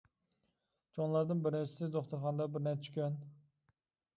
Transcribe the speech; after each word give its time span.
چوڭلاردىن 0.95 1.43
بىر 1.47 1.55
نەچچىسى 1.57 1.91
دوختۇرخانىدا 1.97 2.49
بىرنەچچە 2.57 2.95
كۈن? 2.97 3.21